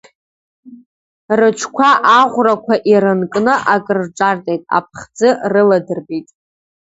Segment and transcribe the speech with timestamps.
[1.39, 1.89] Рыҽқәа
[2.19, 6.27] аӷәрақәа ирынкны акрырҿарҵеит, аԥхӡы рыладырбеит.